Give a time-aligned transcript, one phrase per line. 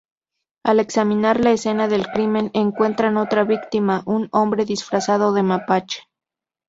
[0.65, 6.05] Al examinar la escena del crimen encuentran otra víctima: Un hombre disfrazado de Mapache.